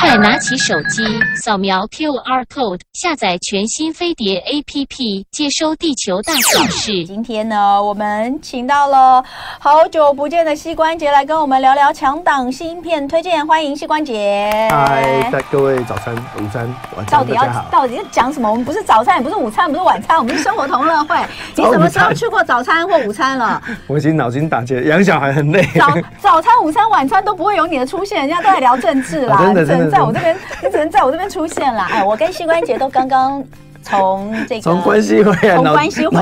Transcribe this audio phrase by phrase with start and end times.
[0.00, 1.02] 快拿起手机，
[1.36, 7.04] 扫描 QR code，下载全新飞碟 APP，接收地球大小事。
[7.04, 9.22] 今天呢，我们请到了
[9.58, 14.68] 好久不见的膝关节来跟我们聊聊强档芯片推荐，欢迎膝关节。
[14.70, 16.66] 嗨，各位早餐、午餐、
[16.96, 18.50] 晚餐，到底要到底要讲什么？
[18.50, 21.16] 我们不是早餐，也不是午餐，不是晚餐，我们是生活同乐会。
[21.56, 23.60] 你什么时候吃过早餐或午餐了？
[23.86, 25.62] 我已经脑筋打结，养小孩很累。
[25.74, 25.88] 早
[26.20, 29.38] 早餐、午餐、晚餐都不会有你的出现，人家都在聊政治啦。
[29.44, 29.90] 真的，真的。
[29.90, 31.82] 在我这边，你只能在我这边出现了。
[31.82, 33.42] 哎，我跟膝关节都刚刚
[33.82, 36.18] 从这个从关系回来，从关系回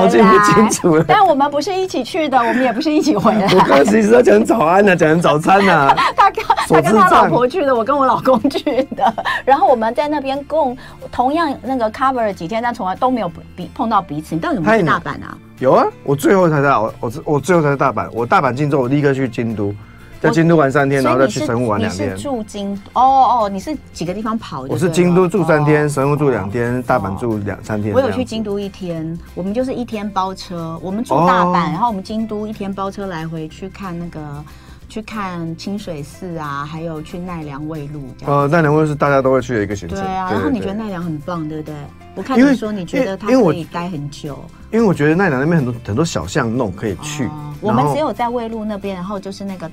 [0.99, 1.05] 来。
[1.07, 3.43] 但我们不是一起去的，我们也不是一起回来。
[3.53, 5.95] 我刚刚其实要讲早安呢，讲早餐 呢。
[6.15, 9.13] 他跟他跟他老婆去的，我跟我老公去的。
[9.45, 10.77] 然后我们在那边共
[11.11, 14.35] 同样那个 cover 了几天，但从来都没有比碰到彼此。
[14.35, 15.37] 你到底有没有去大阪啊？
[15.59, 18.09] 有啊，我最后才到我我我最后才在大阪。
[18.11, 19.73] 我大阪进之后，我立刻去京都。
[20.23, 22.13] 在京都玩三天，然后再去神户玩两天。
[22.13, 23.01] 你是住京哦
[23.43, 24.61] 哦，你是几个地方跑？
[24.69, 27.93] 我是京都住三天，神户住两天，大阪住两三天。
[27.93, 34.21] 我有去京都一天，我们就是一天包车，我们住大阪，然后我们京都一天包车来回去看那个，
[34.87, 38.03] 去看清水寺啊，还有去奈良卫路。
[38.25, 39.99] 呃，奈良卫路是大家都会去的一个行程。
[39.99, 41.75] 对啊，然后你觉得奈良很棒，对不对？
[42.15, 44.39] 我看你说你觉得它可以待很久，
[44.71, 47.29] 因为我觉得奈良那边很多很多小巷弄可以去。
[47.59, 49.69] 我们只有在卫路那边，然后就是那个。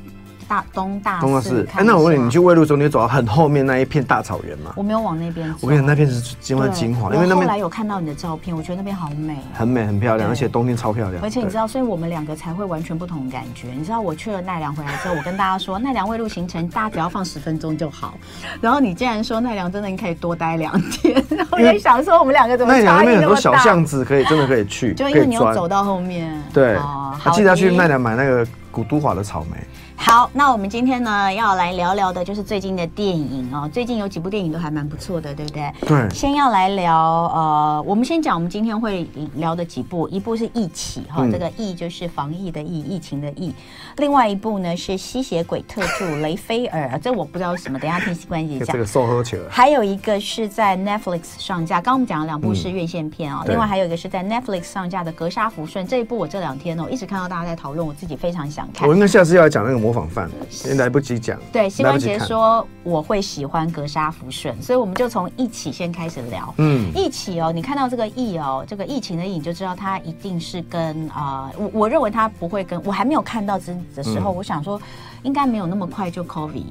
[0.51, 4.73] 大东大东大寺，哎，那我问你，你去魏路的时候，你走到很后面那一片大草原吗？
[4.75, 5.59] 我没有往那边走。
[5.61, 11.23] 我跟你讲，那片是精华精华，因为那边后来有看到你的照片，我觉得那边好美，很美很漂亮，而且冬天超漂亮。
[11.23, 13.69] 而且你知道，所以我们两个才会完全不同的感觉。
[13.69, 18.15] 你知道，我去了奈良回来之后，我跟大家说，奈良魏路行程大家只要放十分钟就好。
[18.61, 23.05] 然后你竟然说奈良真的你可以多待两天，然后我在想说我们两个怎么差异那么大？
[23.05, 26.37] 奈良那边很多小巷子可以真的可以去， 就因为你有走到后面。
[26.53, 26.77] 对，
[27.17, 29.57] 还记得要去奈良买那个古都华的草莓。
[30.03, 33.69] 好，那我们今天呢要来聊聊的，就是最近的电影哦。
[33.71, 35.71] 最近有几部电影都还蛮不错的，对不对？
[35.83, 36.09] 对。
[36.09, 36.97] 先要来聊，
[37.35, 43.55] 呃，我们先讲我们今天会聊的几部，一部是疫起哈，这个疫就是防疫的疫，疫情的疫。
[43.99, 48.69] 另外一部呢是吸血鬼特助雷菲尔，这我不知道什么，等一下听膝关节讲。
[48.73, 49.49] 这个瘦喝起了。
[49.51, 58.89] 还有一个是在 Netflix 上架，刚刚我们讲了两部是院线片啊，另外还有一个是在 Netflix 上架的《格杀福顺》这一部，我这两天哦一直看到大家在讨论，我自己非常想看。
[58.89, 60.31] 我应该下次要来讲那个模仿犯，
[60.65, 61.37] 也来不及讲。
[61.53, 66.55] 对，膝关节说我会喜欢《格杀福顺》，所以我们就从一起先开始聊。
[66.59, 74.81] 嗯，一起哦，你看到这个疫哦，这个疫情的疫，你就知道它一定是跟啊、呃，我我认为它不会跟我还没有看到之的时候，嗯、我想说
[75.25, 76.67] 应该没有那么快就 COVID。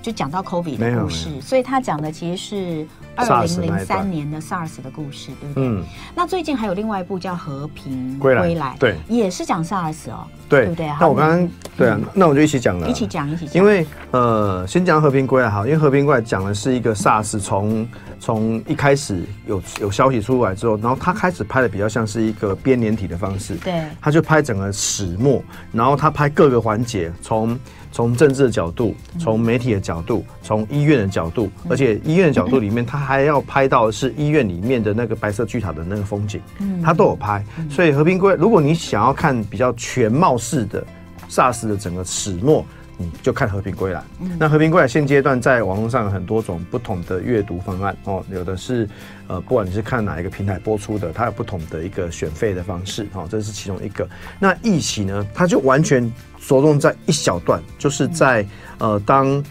[0.00, 5.68] 就讲到 COVID 的故事，所以他讲的其实是二零零三年的 SARS 的故事，对不对？
[5.68, 5.82] 嗯。
[6.14, 10.90] 那最近还有另外一部叫《和平归来》，对，也是讲 SARS 哦，对不对？
[10.98, 13.54] 那我刚刚对啊，那我就一起讲了，一起讲，一起讲。
[13.54, 17.86] 因为呃，先讲《和平归来》好，因为《和平归来》讲的是一个 SARS 从
[18.18, 27.58] 从一开始有有消息出来之后，然后他开始拍的比较像是一个编年体的方式，对，他就拍整个始末，然后他拍各个环节从。
[27.92, 36.40] 从政治的角度，从媒体的角度，从医院的角度，而且医院的角度里面，他还要拍到的是医院里面的那个白色巨塔的那个风景，
[36.82, 37.44] 他都有拍。
[37.70, 40.84] 所以和平归来，如果你想要看比较全貌式的
[41.30, 42.66] SARS 的整个始末。
[43.02, 44.00] 你就看《和平归来》。
[44.38, 48.88] 那《和平归来》现阶段在网络上有很多种不同的阅读方案哦，有的是
[49.26, 54.08] 呃，不管你是看哪一个平台播出的，它有不同的一个选费的方式哦，这是其中一个。
[54.38, 58.46] 那一起呢，它就完全着重在一小段，就是在
[58.78, 59.44] 呃当。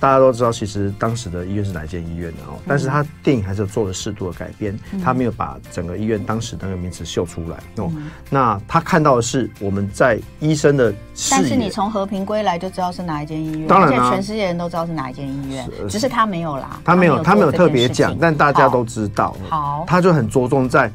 [0.00, 7.92] 大家都知道，其实当时的医院是哪间医院的哦，但是他电影还是做了适度的改编，他没有把整个医院当时那个名词秀出来哦。
[8.30, 10.92] 那他看到的是我们在医生的，
[11.30, 19.36] 但是你从和平归来就知道是哪一间医院，当然了，全世界人都知道是哪一间医院，只是他没有啦，他没有，他没有特别讲，但大家都知道。
[19.50, 20.90] 好，他就很着重在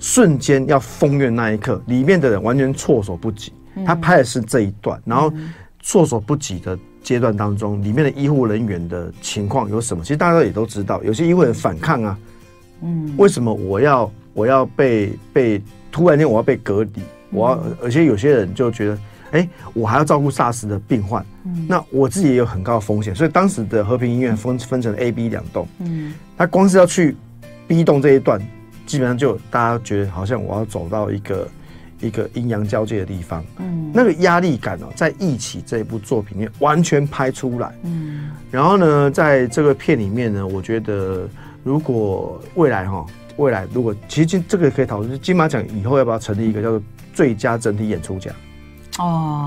[0.00, 3.52] 瞬间要封院那一刻，里面的人完全措手不及。
[3.84, 5.30] 他拍的是这一段，然后
[5.82, 6.78] 措手不及的。
[7.06, 10.02] 阶段当中，里面的医护人员的情况有什么？
[10.02, 12.18] 其实大家也都知道，有些医护人反抗啊，
[12.82, 16.90] 嗯，为什么我要我要被被突然间我要被隔离？
[17.30, 18.94] 我要，而且有些人就觉得，
[19.30, 27.14] 哎、欸，我还要照顾 SARS 的病患，嗯，那我自己也有很高的风险，所以当时的和平医院分分成 A、B 两栋，嗯，他光是要去
[27.68, 28.40] B 栋这一段，
[28.84, 31.46] 基本上就大家觉得好像我要走到一个。
[32.00, 41.28] 一个阴阳交界的地方，嗯，那个压力感哦，在《一起》这一部作品里面完全拍出来，嗯，然后呢，在这个片里面呢，我觉得
[41.64, 43.04] 如果未来哈，
[43.36, 46.82] 未来如果其实这这个可以讨论，金马奖以后要不要成立一个叫做
[47.14, 48.34] 最佳整体演出奖？
[48.98, 49.46] 哦，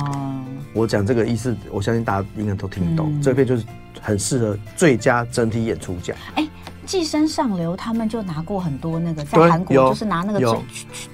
[0.73, 3.11] 我讲这个意思，我相信大家应该都听懂。
[3.11, 3.65] 嗯、这片就是
[3.99, 6.15] 很适合最佳整体演出奖。
[6.35, 6.49] 哎、欸，
[6.89, 10.63] 寄生上流他们就拿过很多那个，在韩国就是拿那个整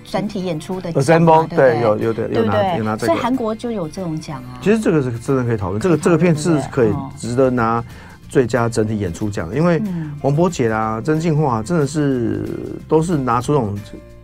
[0.06, 4.56] 整体演出的奖嘛，对，有有的有拿有拿这个，所以韩国就有这种奖啊。
[4.62, 7.84] 其实这个是真的可以讨论，这个这个片是可以值得拿
[8.30, 9.82] 最佳整体演出奖，因为
[10.22, 12.48] 王柏杰啊、曾敬驊真的是
[12.88, 13.78] 都是拿出那种。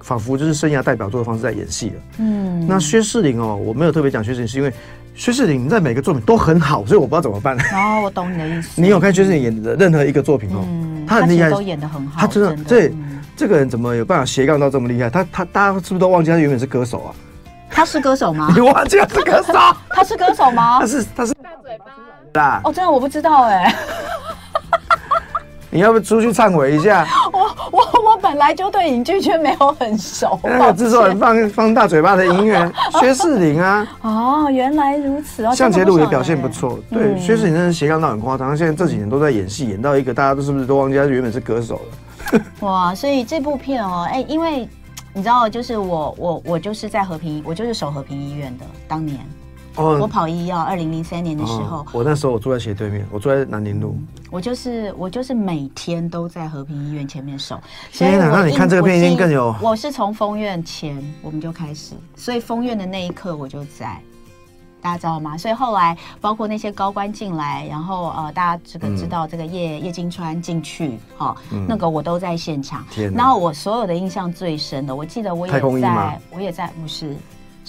[0.03, 1.95] 仿佛就是生涯代表作的方式在演戏了。
[2.17, 4.73] 嗯，那薛仕凌哦，我没有特别讲薛仕凌，是因为
[5.13, 7.55] 薛仕凌在每个作品都很好，所以我不知道怎么办。
[7.55, 8.69] 哦，我懂你的意思。
[8.81, 10.65] 你有看薛仕凌演的任何一个作品哦？
[10.67, 12.21] 嗯，他很厉害，都演的很好。
[12.21, 12.91] 他真的，这
[13.35, 15.09] 这个人怎么有办法斜杠到这么厉害？
[15.09, 17.11] 他他大家是不是都忘记他原本是歌手啊？
[17.69, 18.49] 他是歌手吗？
[18.55, 19.53] 你忘记他是歌手？
[19.91, 20.79] 他是歌手吗？
[20.79, 22.61] 他是他是大嘴巴啦。
[22.63, 23.75] 哦，真的我不知道哎。
[25.69, 27.05] 你要不出去忏悔一下？
[28.21, 30.39] 本来就对影剧圈没有很熟。
[30.43, 32.71] 那个制作人放放大嘴巴的音乐，
[33.01, 33.87] 薛仕凌啊。
[34.01, 35.53] 哦，原来如此哦。
[35.53, 36.79] 向杰路也表现不错。
[36.89, 38.55] 对，薛仕凌真的斜杠到很夸张。
[38.55, 42.41] 现在这几年都在演戏，演到一个大家都是不是都忘记他原本是歌手了？
[42.61, 44.67] 哇，所以这部片哦，哎，因为
[45.13, 49.17] 你知道，就是我我我就是在和平，我就是守和平医院的当年。
[49.75, 53.95] 哦，我跑医药，二零零三年的时候，哦，我那时候我住在斜对面，我住在南宁路。
[54.29, 57.59] 我就是我就是每天都在和平医院前面守。
[57.91, 59.55] 天哪，那你看这个片一定更有。
[59.61, 63.99] 我是从封院前我们就开始，所以封院的那一刻我就在，
[64.81, 65.37] 大家知道吗？
[65.37, 71.35] 所以后来包括那些高官进来，然后呃，大家这个知道这个叶叶金川进去，哈，
[71.67, 72.85] 那个我都在现场。
[73.13, 77.15] 然后我所有的印象最深的，我记得我也在，我也在，不是。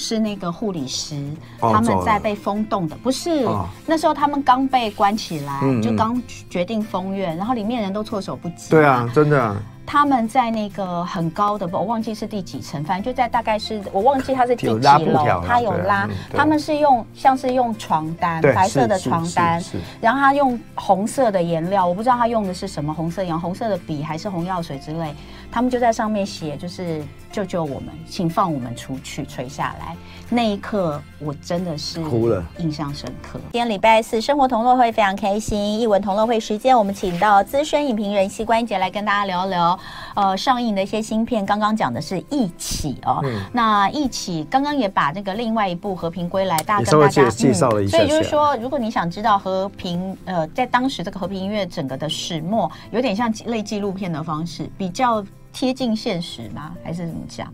[0.03, 1.15] 是那个护理师，
[1.61, 3.47] 他们在被封冻的，不是
[3.87, 6.21] 那时候他们刚被关起来，就刚
[6.51, 8.69] 决定封院，然后里面人都措手不及。
[8.71, 9.57] 对啊，真的。
[9.85, 14.73] 他们在那个很高的，我忘记是第几层，反正就在大概是我忘记他是第几
[15.07, 19.63] 楼，他有拉，他们是用像是用床单，白色的床单，
[20.01, 25.13] 然后他用红色的颜料，我不知道他用的是什么红色颜，红色的笔还是红药水之类，
[25.53, 27.05] 他们就在上面写，就是。
[27.33, 29.97] 救救我们，请放我们出去，垂下来。
[30.29, 33.41] 那一刻，我真的是哭了，印象深刻。
[33.53, 35.81] 今天礼拜四，生活同乐会非常开心。
[35.81, 39.79] 艺文同乐会时间，我们请到资深影评人膝关节来跟大家聊聊，
[40.15, 41.47] 呃，上映的一些新片。
[41.47, 55.25] 刚刚讲的是一起哦，嗯、那一起刚刚也把这个另外一部《和平归来》大家跟大家介绍了一下，所以就是说，如果你想知道和平，呃，在当时这个和平音乐整个的始末，有点像类纪录片的方式，比较。
[55.53, 56.73] 贴近现实吗？
[56.83, 57.53] 还是怎么讲？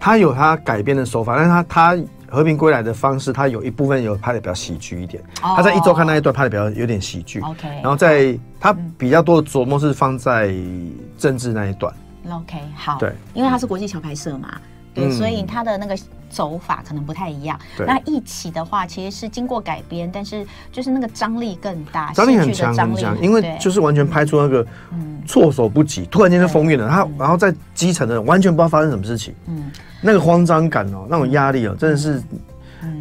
[0.00, 1.98] 他有他改编的手法，但是他他
[2.28, 5.22] 和平归来的方式，他有一部分有拍的比较喜剧一点。
[5.40, 7.40] Oh, 他在一周看那一段拍的比较有点喜剧。
[7.40, 10.54] OK，然后在他比较多的琢磨是放在
[11.16, 11.92] 政治那一段。
[12.30, 14.60] OK，好，对，因为他是国际桥牌社嘛，
[14.94, 15.98] 对，嗯、所以他的那个。
[16.30, 17.56] 走法可能不太一样。
[17.76, 24.66] 对那一起的话，其实是经过改编，但是就是那个张力更大，张力很强很强，因为就是完全拍出那个
[25.28, 26.88] 措手不及，嗯、突然间就封印了。
[26.88, 29.70] 他然后在基层的人完全不知道发生什么事情，嗯，
[30.00, 32.20] 那个慌张感哦，那种压力哦，真的是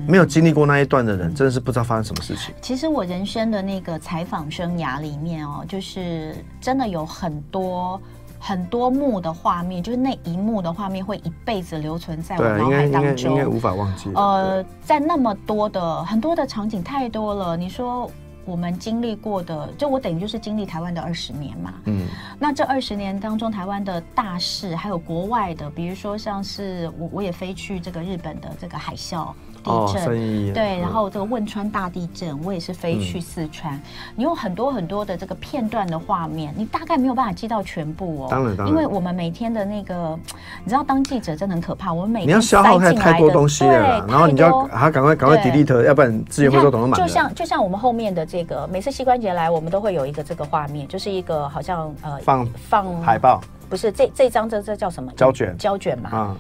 [0.06, 2.54] 没有经历过那一段的人，真的是不知道发生什么事情。
[2.62, 8.00] 其实我人生的那个采访生涯里面哦，就是真的有很多。
[8.46, 14.12] 很多幕的画面，就是那一幕的画面，会一辈子留存在我脑海当中，应该无法忘记。
[14.16, 18.12] 呃，在那么多的很多的场景太多了，你说
[18.46, 21.74] 我们经历过的，就我等于就是经历台湾的二十年嘛。
[21.86, 22.06] 嗯，
[22.40, 29.28] 那这二十年当中，台湾的大事，还有国外的，比如说像是我我也飞去这个日本的这个海啸。
[29.64, 33.82] 地震，对，然后这个汶川大地震，我也是飞去四川。
[34.14, 38.28] 你有很多很多的这个片段的画面，你大概没有办法记到全部哦。
[38.30, 40.20] 当然，当然，因为我们每天的那个，
[40.66, 41.94] 你知道当记者真的很可怕。
[41.94, 47.00] 我们每天你要消耗太太多东西了，然后你就要还赶快赶快 delete，要不然资源会都懂得满。
[47.00, 55.12] 就像就像我们后面的这个，每次膝关节来，我们都会有一个这个画面，就是一个好像呃放放海报，不是这这张这这叫什么？
[55.16, 56.36] 胶卷胶卷嘛。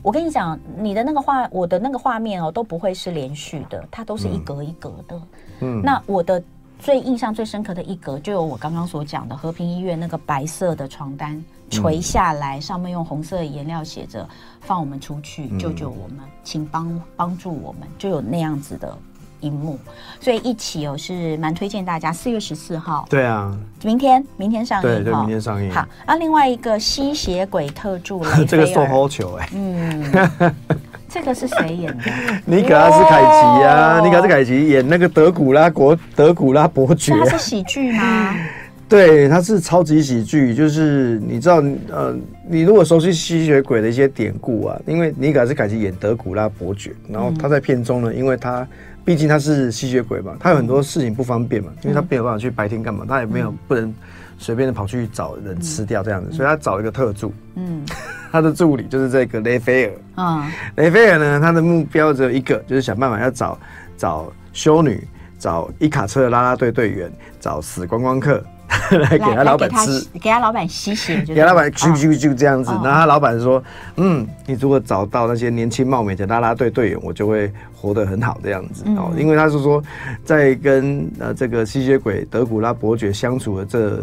[0.00, 5.20] 我跟你讲，你的那个画，我的那个画面哦，都不会是连续的，它都是一格一格的。
[5.58, 6.40] 嗯，那我的
[6.78, 14.24] 最印象最深刻的一格，就有我刚刚所讲的和平医院那个白色的床单垂下来，上面用红色颜料写着
[14.62, 18.96] “放我们出去，救救我们，请帮帮助我们”，就有那样子的。
[19.44, 19.78] 荧幕，
[20.20, 23.06] 所以一起哦是蛮推荐大家，四月十四号。
[23.10, 24.88] 对啊，明天明天上映。
[24.88, 25.70] 对对，明天上映。
[25.70, 29.48] 好，那另外一个吸血鬼特助， 这个送好球哎。
[29.54, 30.12] 嗯，
[31.08, 32.04] 这个是谁演的？
[32.44, 37.12] 尼可拉斯凯奇啊，尼可拉斯凯奇演那个德古拉国德古拉伯爵。
[37.18, 38.34] 他是喜剧吗？
[38.86, 41.56] 对，他是超级喜剧，就是你知道，
[41.90, 42.14] 呃，
[42.46, 48.64] 你如果熟悉吸血鬼的一些典故啊，因为尼可拉斯凯奇演德古拉伯爵，然后他在片中呢，因为他
[49.04, 53.92] 毕竟他是吸血鬼嘛，他有很多事情不方便嘛，因为他没有办法去白天干嘛，他也没有不能
[54.38, 57.84] 随便的跑去找人吃掉这样子，所以他找一个特助，嗯，
[58.32, 63.58] 他的助理就是这个雷菲尔，啊，雷菲尔呢，他的目标只有一个，就是想办法要找
[63.96, 65.06] 找修女，
[65.38, 68.42] 找一卡车的拉拉队队员，找死观光客。
[68.90, 72.70] 来给他老板吃，给他老板吸血，给他老板啾啾啾这样子。
[72.82, 73.62] 然后他老板说
[73.96, 79.82] ：“嗯，你如果找到那些年轻貌美的啦啦队队员，我就会活得很好这样子哦。”因为他是说，
[80.24, 84.00] 在跟呃这个吸血鬼德古拉伯爵相处的这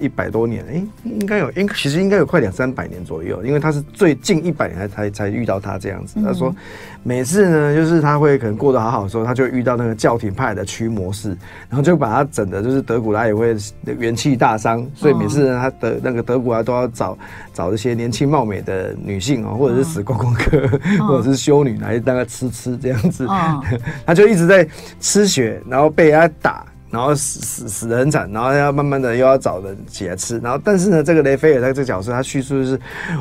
[0.00, 6.20] 一百多年，哎，应该有，应其实应该有快两三百年左右，因为他是最近一百年才才才遇到他这样子。
[6.24, 6.54] 他说。
[7.02, 11.30] 每次呢，就是他会可能过得好好的时候，他就遇到那个教廷派的驱魔士，
[11.70, 13.56] 然后就把他整的，就是德古拉也会
[13.98, 17.16] 元气大伤，所以每次呢，他的那个德古拉都要找
[17.54, 20.60] 找一些年轻貌美的女性哦，或者是死光光客，
[21.08, 23.26] 或者是修女来让他吃吃这样子，
[24.04, 24.68] 他就一直在
[25.00, 26.66] 吃血，然后被他打。
[26.90, 32.80] 然后死死死的很惨，然后要慢慢的又要找人起来吃，然后但是呢，这个雷菲尔他这个角色，他叙述就是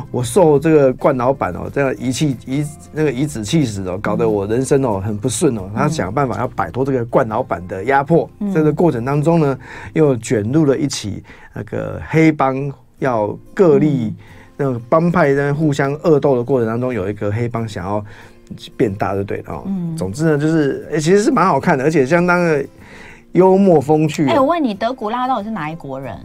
[0.09, 9.59] 我受这个冠老板哦这样遗弃遗那个颐指气死哦，搞得我人生哦很不顺哦，他想办法要摆脱这个冠老板的压迫，在这个过程当中呢，
[9.93, 11.23] 又卷入了一起
[11.53, 14.15] 那个黑帮要各立
[14.57, 18.03] 那个帮派在互相恶斗的过程当中，有一个黑帮想要
[18.75, 19.63] 变大，就对了哦。
[19.67, 22.65] 嗯，总之呢，就是诶其实是蛮好看的，而且相当的。
[23.33, 24.27] 幽默风趣。
[24.27, 26.17] 哎，我问你，德古拉到底是哪一国人？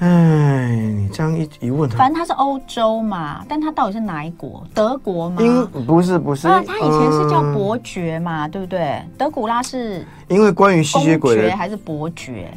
[0.00, 4.66] 哎，你这样一一问，反正他是欧洲嘛，但他到底是哪一国？
[4.74, 5.40] 德国吗？
[5.40, 9.00] 英不是不是，啊，他以前是叫伯爵嘛，嗯、对不对？
[9.16, 10.04] 德古拉是。
[10.28, 12.56] 因为关于吸血鬼的还是伯爵，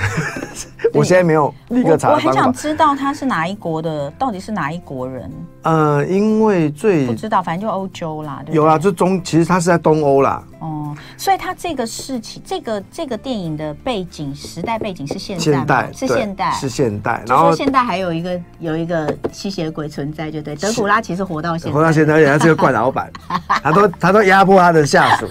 [0.94, 2.10] 我现在没有立刻查。
[2.10, 5.30] 我很想知道他是哪一国的，到底是哪一国人？
[5.62, 8.42] 呃，因为最不知道，反正就欧洲啦。
[8.50, 10.42] 有啦，就中，其实他是在东欧啦。
[10.60, 17.22] 哦，所以他这个事情，这个这个电影的背景时代背景是现现代，是现代，是现代。
[17.26, 20.56] 然后现代还有一个有一个吸血鬼存在，就对。
[20.56, 23.10] 德古拉其实活到现在，活到现在，而且他是个怪老板，
[23.62, 25.28] 他都他都压迫他的下属。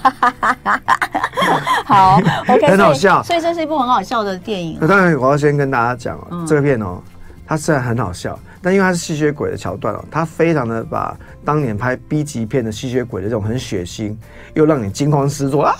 [1.85, 4.77] 好，OK，很好笑，所以这是一部很好笑的电影。
[4.79, 7.01] 那当然，我要先跟大家讲哦，嗯、这个片哦，
[7.47, 14.15] 它虽然很好笑，但因为它是吸血鬼的桥段哦，它非常的把当年拍 B 级片的吸血鬼的这种很血腥，
[14.53, 15.73] 又让你惊慌失措啊，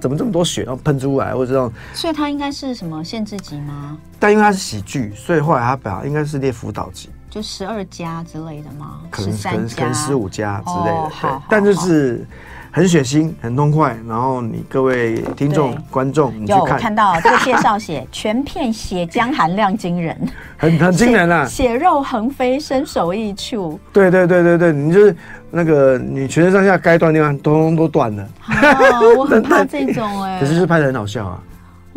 [0.00, 3.98] 怎么这么多血然后喷出来，或者这种，所以它应该是什么限制级吗？
[4.18, 9.00] 但因为它是喜剧，所以后来它本来应该是列辅导级，就十二加之类的吗？
[9.10, 12.26] 可能可能可能十五加之类的，哦、对，但就是。
[12.78, 20.16] 很血腥，很痛快，然后你各位听众、观众，你去看，到这个介绍写 全片血浆含量惊人，
[20.56, 23.80] 很很惊人啊，血肉横飞，身首异处。
[23.92, 25.16] 对对对对对，你就是
[25.50, 28.24] 那个你全身上下该断的地方，通通都断了。
[29.18, 31.42] 我很怕 这种哎，可是是拍的很好笑啊。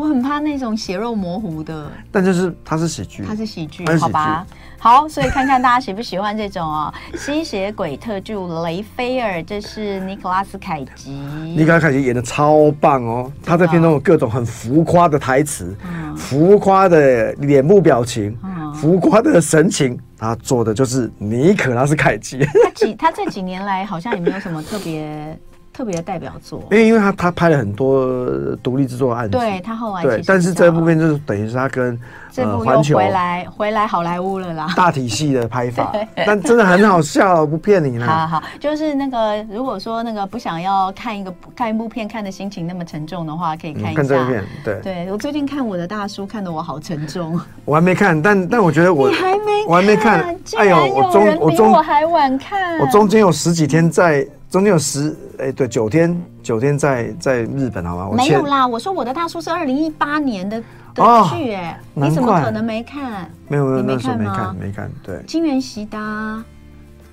[0.02, 4.44] 我很怕那种血肉模糊的，但就是它是喜剧，它是喜剧，好吧。
[4.80, 11.12] 好，所以看看大家喜不喜欢这种哦， 吸血鬼特助雷菲尔，这是尼可拉斯凯奇。
[11.12, 22.40] 尼可拉斯凯奇演的超棒哦，他在片中有各种很浮夸的台词，嗯、浮夸的脸部表情，嗯、浮夸的神情，他做的就是尼可拉斯凯奇。
[22.64, 25.38] 他几他这几年来好像也没有什么特别。
[25.82, 28.16] 特别的代表作，因为因为他他拍了很多
[28.62, 32.00] 独立制作案子，对他后来对，但是这部片就是等于是他跟
[32.32, 35.92] 这部又回来回来好莱坞了啦，大体系的拍法，
[36.24, 38.06] 但真的很好笑，不骗你啦。
[38.06, 44.44] 好好，就是那个如果说那个不想要看一个看一部片看的心情那么沉重的话，可以看一下这部片。
[44.64, 54.24] 对，对我最近看我的大叔看得我好沉重， 我还没看，但但我觉得我你还没我还没看，哎呦，我中我中我还晚看，我中间有十几天在。
[54.52, 58.16] 中间有十哎，对，九天九天在在日本，好吗？
[58.16, 60.62] 没有啦，我说我的大叔是二零一八年的
[60.94, 61.04] 的
[61.36, 63.28] 剧，哎，你怎么可能没看？
[63.48, 64.56] 没有没有，没看吗？
[64.60, 65.20] 没看，对。
[65.26, 65.98] 金元喜的，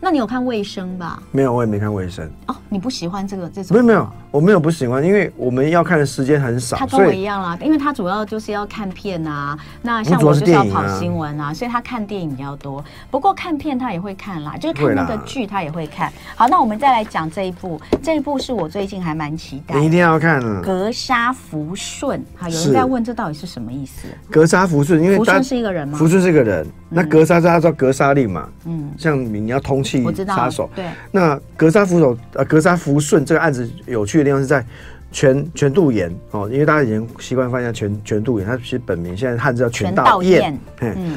[0.00, 1.22] 那你有看卫生吧？
[1.32, 2.28] 没有，我也没看卫生。
[2.46, 3.74] 哦，你不喜欢这个这种？
[3.76, 4.08] 没有没有。
[4.30, 6.76] 我没有不喜欢，因为我们要看的时间很少。
[6.76, 9.58] 他跟我一样啦，因为他主要就是要看片啊。
[9.80, 12.84] 那像我就是要跑新闻啊，所以他看电影比较多。
[13.10, 16.12] 不过看片他也会看啦，就是看那个剧他也会看。
[16.36, 19.78] 好，那我们再来讲这一部，这一部是我最近还蛮期待。
[19.78, 22.22] 你一定要看格杀福顺。
[22.36, 24.08] 好，有人在问这到底是什么意思？
[24.30, 25.96] 格杀福顺，因为福顺是一个人吗？
[25.96, 26.66] 福顺是一个人。
[26.90, 28.48] 那格杀是他叫格杀令嘛？
[28.66, 30.70] 嗯，像你要通缉杀手。
[30.74, 30.86] 对。
[31.10, 34.64] 那格杀福手呃，格杀福顺这个案子有趣的地方是在。
[35.10, 40.54] 全全度妍哦，因为大家以前习惯翻译全全度妍，他其实本名现在汉字叫全道嬿。
[40.82, 41.16] 嗯，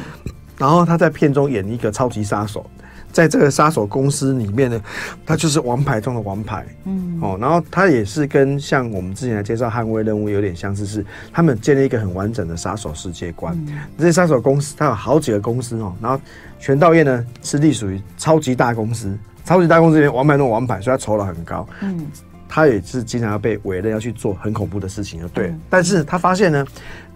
[0.57, 2.65] 然后他在片中演一个超级杀手。
[3.11, 4.81] 在这个杀手公司里面呢，
[5.25, 13.53] 他就是王牌中的王牌，嗯，哦，然后他也是跟像我们之前来介绍捍卫任务有点相似，是他们建立一个很完整的杀手世界观。
[13.67, 16.17] 嗯、这些杀手公司，他有好几个公司哦，然后
[16.61, 22.05] 全道业呢是隶属于超级大公司，超级大公司里面王牌中的王牌，所以他酬劳很高，嗯，
[22.47, 25.47] 他也是经常要被委任要去做很恐怖的事情，就对。
[25.47, 26.65] 嗯、但是他发现呢，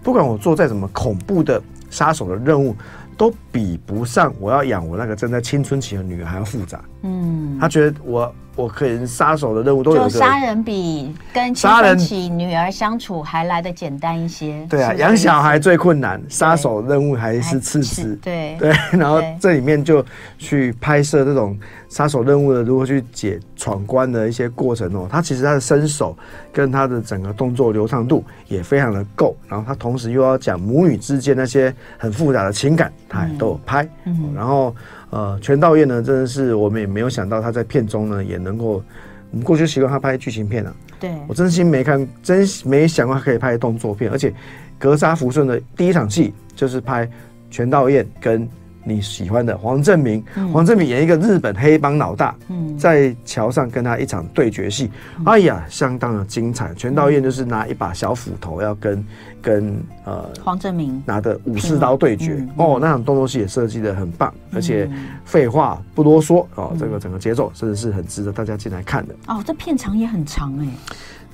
[0.01, 2.75] 不管我做再怎么恐怖的杀手的任务。
[3.17, 6.79] 都比不上我要养我那个正在青春期的女儿还要复杂。
[7.03, 8.33] 嗯，他觉得我。
[8.57, 14.65] 我可能杀手的任务都有，就杀人比跟青春期女儿相处还来得简单一些。
[14.69, 18.15] 对啊，养小孩最困难，杀手任务还是次之。
[18.23, 20.01] 对对， 然后这里面就
[20.37, 25.07] 去拍摄这种杀手任务的如何去解闯关的一些过程哦。
[25.09, 26.17] 他其实他的身手
[26.51, 33.87] 跟他的整个动作流畅度也非常的够，然后他同时又要讲母女之间那些很复杂的情感，他也都有拍。
[34.05, 34.75] 嗯，然后。
[35.11, 38.83] 呃，全道嬿呢，真的是我们也没有想到他在片中呢也能够，
[39.31, 44.33] 我们过去习惯他拍剧情片啊，对，我真心没看，真没想过他可以拍动作片，而且
[44.77, 47.09] 格杀福顺的第一场戏就是拍
[47.49, 48.49] 全道嬿跟。
[48.85, 56.71] 你喜欢的黄正明，嗯、黄正明演一个日本黑帮老大，嗯、在桥上跟他一场对决戏，嗯、哎呀，相当的精彩。
[56.75, 59.05] 全道嬿就是拿一把小斧头要跟
[59.41, 64.89] 跟呃黄正明拿的武士刀对决，嗯、哦，那场动作戏也设计的很棒，嗯、而且
[65.25, 69.15] 废话不多说哦，这个整个节奏真的是很值得大家进来看的。
[69.27, 70.67] 哦，这片长也很长哎。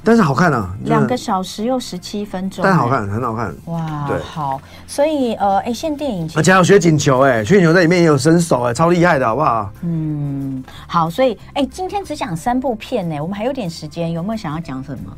[0.04, 3.54] 但是好看啊，两个小时又十七分钟，但好看，很好看。
[3.66, 9.72] 哇，对，好，所以呃，哎，现电影而且还有雪景球，哎，薛景球在里面也有身手，哎，超厉害的，好不好？
[9.82, 15.18] 嗯，好，所以哎，今天只讲三部片呢，我们还有点时间，有没有想要讲什么？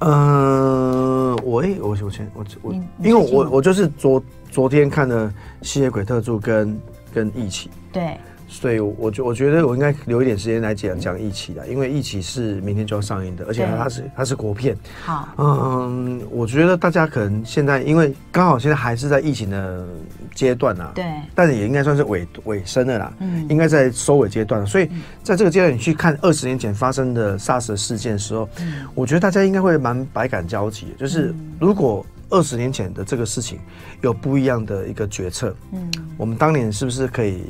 [0.00, 5.28] 嗯，我哎，我我先我我，因为我我就是昨昨天看的
[5.62, 6.80] 《吸血鬼特助》跟
[7.14, 8.18] 跟一起，对。
[8.52, 14.76] 所以，我觉我觉得我应该留一点时间来讲讲《一起》的，因为《一起》是明天就要上映的，而且它是它是国片。
[15.02, 19.86] 好，嗯，我觉得大家可能现在因为刚好现在还是在疫情的
[20.34, 21.04] 阶段啊，对，
[21.34, 24.66] 但是也应该算是尾尾声了啦，嗯，应该在收尾阶段。
[24.66, 24.88] 所以
[25.22, 30.88] 在这个阶段，你去看二十年前发生的 SARS 的事件的时候，嗯，我觉得大家应该会蛮百感交集。
[30.98, 33.58] 就是如果二十年前的这个事情
[34.02, 37.42] 有不一样的一个决策，嗯，我们当年是不是可以？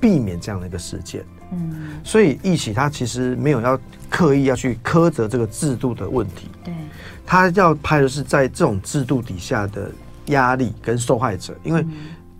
[0.00, 6.72] 避免这样的一个事件，嗯，所以一起他其实没有要刻意要去苛责这个制度的问题，对，
[7.26, 9.90] 他要拍的是在这种制度底下的
[10.26, 11.84] 压力跟受害者，因为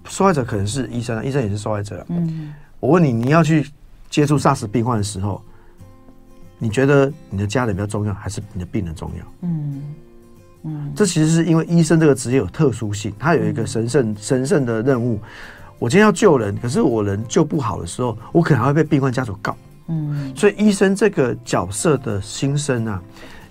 [0.07, 3.69] 受害者可能是医生，医生也是受害者，嗯，我问你，你要去
[4.09, 5.43] 接触 SARS 病患的时候，
[6.59, 9.25] 你觉得你的家人比较重要，还是你的病人重要？
[9.43, 9.83] 嗯。
[10.65, 15.21] 嗯，这其实是因为医生这个职业有特殊性，他有一个神圣神圣的任务。
[15.79, 19.57] 我今天要救人，可是我人救不好的时候，我可能还会被病患家属告。
[19.87, 23.03] 嗯，所以医生这个角色的心声啊，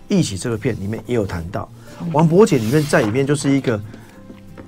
[0.08, 1.68] 一起这个片里面也有谈到。
[2.12, 3.82] 王博姐里面在里面就是一个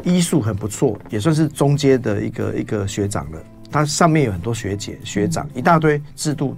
[0.04, 3.40] 医术很不错，也算是中阶的一个一个学长了。
[3.70, 6.58] 他上面有很多学姐学长，一大堆制度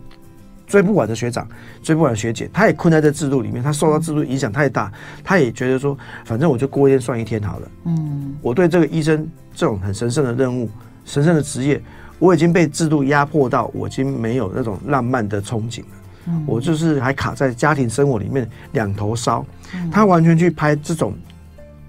[0.66, 1.46] 追不完的学长，
[1.84, 4.90] 追不完的学姐，他也困在这制度里面，他受到制度影响太大，
[5.24, 7.72] 他也觉得说，反正我就过一天算一天好了。
[7.86, 10.70] 嗯，我对这个医生这种很神圣的任务。
[11.12, 11.82] 神圣的职业，
[12.20, 15.88] 我已经被制度压迫到，我已经没有那种浪漫的憧憬了。
[16.28, 19.46] 嗯，我就是还卡在家庭生活里面两头烧。
[19.92, 21.14] 他完全去拍这种，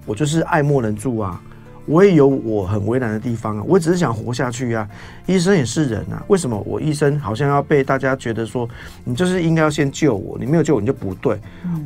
[0.06, 1.40] 我就是爱莫能助啊。
[1.87, 4.88] 我也有我很为难的地方啊，我只是想活下去啊。
[5.27, 8.68] 医生也是人啊，为什么我医生好像要被大家觉得说，
[9.05, 11.38] 你就是应该要先救我，你没有救我你就不对。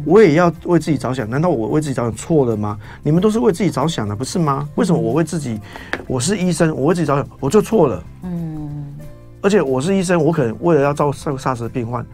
[0.04, 2.78] 我也要为自己着想，难道我为自己着想错了吗？
[3.02, 4.68] 你们都是为自己着想的，不是吗？
[4.74, 5.58] 为什么我为自己，
[6.06, 8.04] 我是医生，我为自己着想，我就错了？
[8.22, 8.94] 嗯，
[9.40, 12.04] 而且我是医生，我可能为了要照顾 SARS 的病患，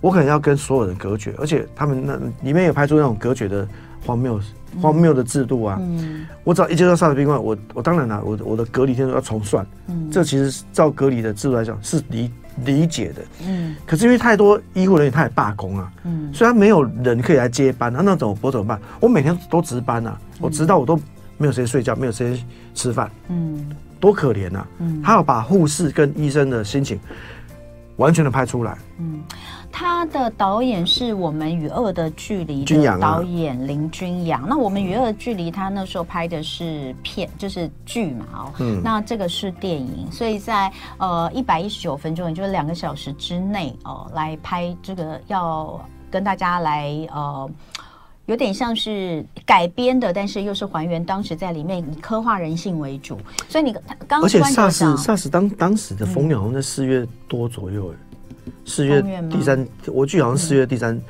[0.00, 3.68] 我可能要跟所有人隔绝，而且他们那里面有拍出那种隔绝的
[4.04, 4.40] 荒谬。
[4.80, 5.76] 荒谬的制度啊！
[5.82, 9.66] 嗯、我只要一接到 SARS 病患，我我当然了，我我的隔离天数要重算。
[9.88, 12.30] 嗯，这其实照隔离的制度来讲是理
[12.64, 13.22] 理解的。
[13.46, 15.92] 嗯，可是因为太多医护人员他也罢工啊。
[16.04, 18.80] 嗯，虽然没有人可以来接班，那那怎么我怎么办？
[18.98, 20.98] 我每天都值班啊，我直到我都
[21.36, 23.10] 没有时间睡觉，没有时间吃饭。
[23.28, 23.68] 嗯，
[24.00, 24.66] 多可怜啊！
[24.78, 26.98] 嗯，他要把护士跟医生的心情
[27.96, 28.78] 完全的拍出来。
[28.98, 29.20] 嗯。
[29.72, 34.46] 他的导演是我们与恶的距离的导演林君阳。
[34.46, 38.52] 那我们与恶的距离，他那时候拍的是片，就是剧嘛哦。
[38.60, 38.80] 嗯。
[38.84, 45.80] 那这个是电影，所以在呃一百一十九分钟，也就是两个小时之内哦，来拍这个要
[46.10, 47.50] 跟大家来呃。
[48.26, 53.74] 有点像是改编的，但是又是还原当时在里面以刻画人性为主，所以你
[54.06, 57.96] 刚而且 SARS SARS 当当时的封面好像在四月多左右，哎，
[58.64, 61.00] 四月第三，我记得好像四月第三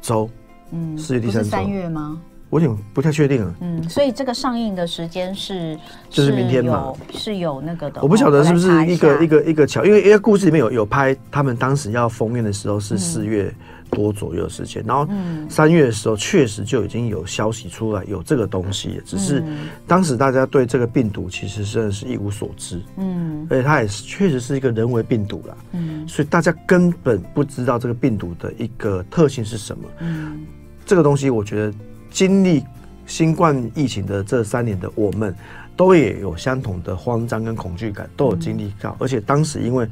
[0.00, 0.28] 周，
[0.70, 2.20] 嗯，四月第三三月吗？
[2.52, 3.54] 我有点不太确定啊。
[3.62, 5.78] 嗯，所以这个上映的时间是
[6.10, 8.02] 就是明天嘛，是有那个的。
[8.02, 13.50] 我不晓得是不是一个一个一个桥，因为因为故事里面有有拍他们当时要封面的时候是四月。
[13.94, 15.06] 多左右的时间，然后
[15.50, 19.44] 三月的时候确实就已经有消息出来有这个东西，只是
[19.86, 30.40] 当时大家对这个病毒其实真的是一无所知，嗯，而且它也是确实是一个人为病毒啦，嗯，所以大家根本不知道这个病毒的一个特性是什么，嗯，
[30.86, 31.74] 这个东西我觉得
[32.12, 32.64] 经历
[33.06, 35.34] 新冠疫情的这三年的我们，
[35.76, 39.88] 都也有相同的慌张跟恐惧感，都有经历到，而且当时因为。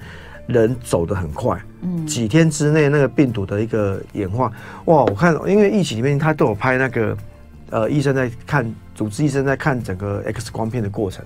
[0.46, 4.50] 人走得很快，嗯，几天之内那个病毒的一个演化，
[4.86, 5.04] 哇！
[5.04, 7.16] 我看，因为疫情里面他都有拍那个，
[7.70, 11.24] 呃，医生在看，主治医生在看整个 X 光片的过程。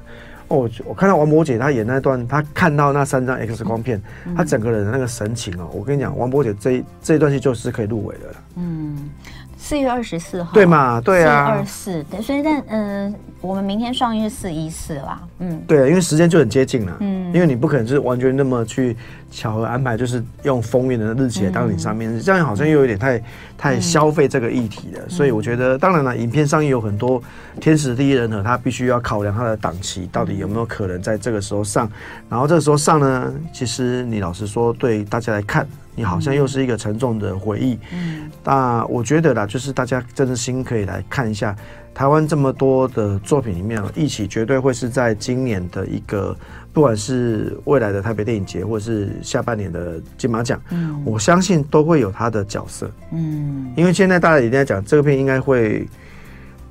[0.49, 4.03] 哦，我看到王博姐她演那段，她看到那三张 X 光片，
[4.37, 8.35] 她、整个人的那个神情哦，我跟你讲，王博姐这一这一段戏就是可以入围的了。
[8.57, 9.09] 嗯，
[9.57, 11.01] 四月二十四号，对嘛？
[11.01, 13.13] 对啊，二四，对，所以但嗯。
[13.13, 13.15] 呃
[13.45, 18.97] 我们明天上映是四一四啦，嗯，对，因为时间就很接近了，嗯，因为你不可能是完全那么去
[19.31, 23.23] 巧合安排，就是用封面的日期来当你上面，嗯、这样好像又有点太
[23.59, 27.23] 太消费这个议题了，嗯、所以我觉得，当然了，影片上映有很多
[27.61, 31.87] 天时地利人和，他必须要考量他的档期到底有没有可能在这个时候上，
[32.31, 41.55] 然后这个时候上呢，其实你老实说，对大家来看，你好像又是一个沉重的回忆，嗯，那我觉得啦，就是大家真的心可以来看一下。
[41.95, 46.37] 台湾这么多的作品里面，一起绝对会是在今年的一个，
[46.73, 55.87] 不管是未来的台北电影节，或者是下半年的金马奖，嗯，我相信都会有他的角色，嗯，因为现在大家一定在讲这个片，应该会，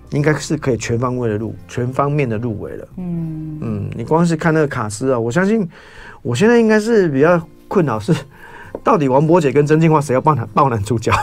[0.09, 3.59] 应该是可以全方位的入，全方面的入围了，嗯。
[3.61, 5.65] 嗯，你光是看那个卡斯啊，我相信，
[6.21, 8.13] 我现在应该是比较困扰是，
[8.83, 11.11] 到底王柏杰跟曾静华谁要帮他报男主角？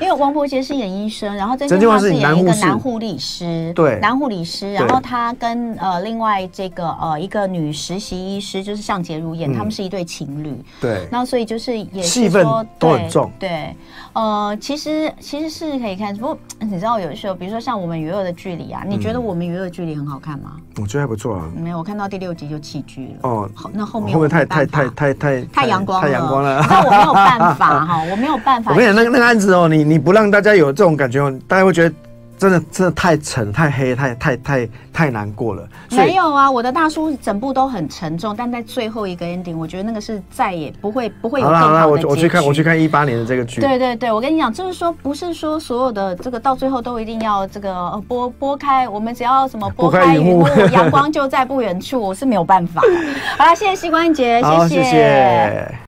[0.00, 4.72] 因为王柏杰是演医生，然后曾静华是演一个男护理师，对，男护理师。
[4.72, 10.54] 然后他跟呃另外这个呃一个女实习医师，就是尚洁如演，他们是一对情侣。
[10.80, 13.28] 对，然后所以就是也是说都很重。
[13.40, 13.74] 对，
[14.18, 20.56] 呃，其实其实是可以看，不过你知道有的时候，比如说像我们娱乐的距离啊，你觉得我们娱乐的距离很好看吗？
[20.76, 21.48] 我觉得还不错啊。
[21.56, 23.28] 没有，我看到第六集就弃剧了。
[23.28, 28.72] 哦，那后面后面太太太太太太阳光太阳光了，那我没有办法哈，我没有办法。
[28.74, 30.72] 我跟你讲，那个那个案子哦，你你不让大家有。
[30.72, 31.94] 这种感觉，大家会觉得
[32.38, 35.68] 真的真的太沉、太黑、太太太太难过了。
[35.90, 41.80] 没有啊，我的大叔整部都很沉重，但在最后一个 ending，我觉得那个是再也不会不会有更好的。
[41.80, 43.60] 好了，我我去看我去看一八年的这个剧。
[43.60, 52.80] 对对对，我跟你讲，就是说不是说所有的这个到最后都一定要这个拨拨开，我们只要什么拨开云雾，阳光就在不远处，我是没有办法。
[53.36, 54.68] 好了，谢谢膝关节，谢谢。
[54.68, 55.87] 谢谢。